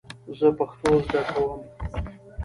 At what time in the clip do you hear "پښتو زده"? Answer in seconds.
0.57-1.21